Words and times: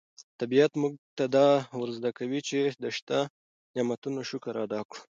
طبیعت 0.39 0.71
موږ 0.81 0.93
ته 1.17 1.25
دا 1.35 1.47
ور 1.79 1.89
زده 1.97 2.11
کوي 2.17 2.39
چې 2.49 2.59
د 2.83 2.85
شته 2.97 3.19
نعمتونو 3.75 4.19
شکر 4.29 4.53
ادا 4.65 4.81
کړو. 4.89 5.01